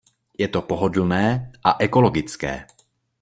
Je 0.39 0.47
to 0.53 0.61
pohodlné 0.65 1.25
a 1.61 1.71
ekologické. 1.87 2.53